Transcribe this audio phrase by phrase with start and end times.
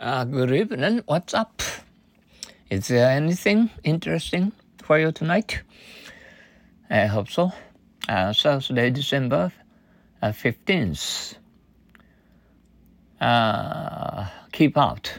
[0.00, 1.02] Uh, good evening.
[1.06, 1.60] What's up?
[2.70, 5.62] Is there anything interesting for you tonight?
[6.88, 7.50] I hope so.
[8.08, 9.50] Uh, Thursday, December
[10.22, 11.34] uh, 15th.
[13.20, 15.18] Uh, keep out.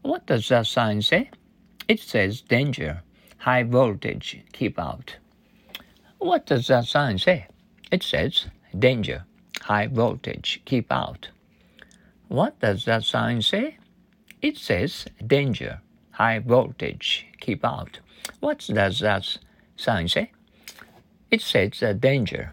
[0.00, 1.28] What does that sign say?
[1.86, 3.02] It says danger,
[3.36, 5.16] high voltage, keep out.
[6.16, 7.48] What does that sign say?
[7.92, 8.46] It says
[8.78, 9.24] danger,
[9.60, 11.28] high voltage, keep out.
[12.28, 13.76] What does that sign say?
[14.42, 15.80] It says danger,
[16.12, 18.00] high voltage, keep out.
[18.40, 19.38] What does that
[19.76, 20.32] sign say?
[21.30, 22.52] It says uh, danger,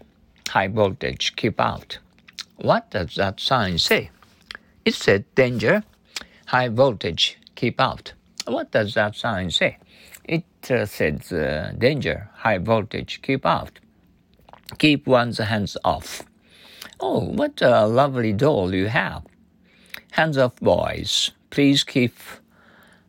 [0.50, 1.98] high voltage, keep out.
[2.56, 4.10] What does that sign say?
[4.84, 5.82] It said danger,
[6.46, 8.12] high voltage, keep out.
[8.46, 9.78] What does that sign say?
[10.24, 13.78] It uh, says uh, danger, high voltage, keep out.
[14.78, 16.22] Keep one's hands off.
[17.00, 19.24] Oh, what a lovely doll you have.
[20.12, 21.30] Hands off, boys.
[21.50, 22.12] Please keep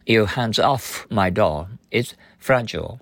[0.05, 1.67] your hands off my doll.
[1.91, 2.99] It's fragile.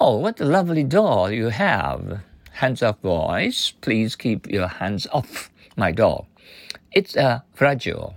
[0.00, 2.20] Oh, what a lovely doll you have.
[2.52, 3.72] Hands off, boys.
[3.80, 6.26] Please keep your hands off my doll.
[6.92, 8.14] It's uh, fragile.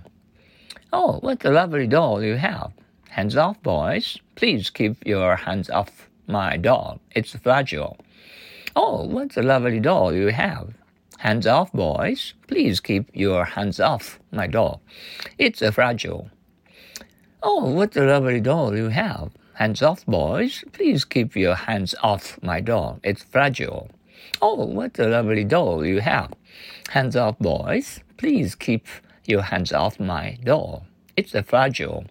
[0.92, 2.72] Oh, what a lovely doll you have.
[3.08, 4.18] Hands off, boys.
[4.34, 7.00] Please keep your hands off my doll.
[7.10, 7.98] It's fragile.
[8.74, 10.72] Oh, what a lovely doll you have.
[11.22, 12.34] Hands off, boys.
[12.48, 14.82] Please keep your hands off my doll.
[15.38, 16.28] It's a fragile.
[17.44, 19.30] Oh, what a lovely doll you have.
[19.54, 20.64] Hands off, boys.
[20.72, 22.98] Please keep your hands off my doll.
[23.04, 23.88] It's fragile.
[24.40, 26.32] Oh, what a lovely doll you have.
[26.88, 28.00] Hands off, boys.
[28.16, 28.88] Please keep
[29.24, 30.86] your hands off my doll.
[31.16, 32.04] It's a fragile.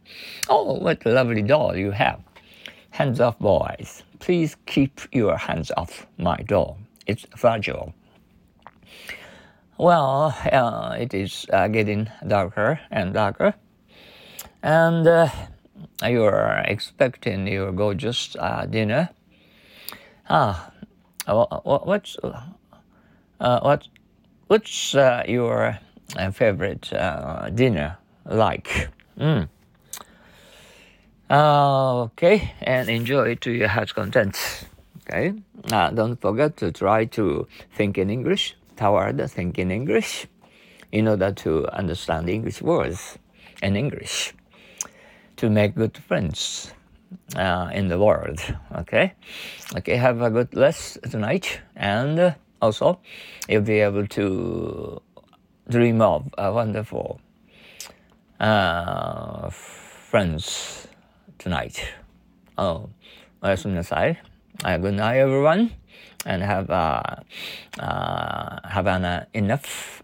[0.47, 2.21] Oh, what a lovely doll you have.
[2.91, 4.03] Hands off, boys.
[4.19, 6.77] Please keep your hands off my doll.
[7.07, 7.93] It's fragile.
[9.81, 13.55] Well, uh, it is uh, getting darker and darker,
[14.61, 15.27] and uh,
[16.05, 19.09] you are expecting your gorgeous uh, dinner.
[20.29, 20.71] Ah,
[21.25, 23.87] what, what's uh, what
[24.45, 25.79] what's uh, your
[26.31, 26.93] favorite
[27.55, 28.89] dinner like?
[29.17, 29.49] Mm.
[31.31, 34.37] okay, and enjoy to your heart's content.
[35.09, 35.33] Okay,
[35.69, 40.26] don't forget to try to think in English toward thinking English
[40.92, 43.18] in order to understand English words
[43.62, 44.34] and English
[45.36, 46.72] to make good friends
[47.36, 48.40] uh, in the world.
[48.76, 49.12] Okay,
[49.76, 49.96] okay.
[49.96, 53.00] Have a good rest tonight, and uh, also
[53.48, 55.02] you'll be able to
[55.68, 57.20] dream of a wonderful
[58.40, 60.88] uh, friends
[61.38, 61.80] tonight.
[62.58, 62.88] Oh,
[63.42, 64.20] おやすみなさい。
[64.64, 65.70] Uh, good night, everyone
[66.25, 67.01] and have uh,
[67.79, 70.01] uh, have an, uh, enough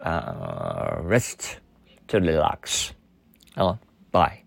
[1.01, 1.59] rest
[2.07, 2.93] to relax.
[3.57, 3.77] Oh,
[4.11, 4.43] bye.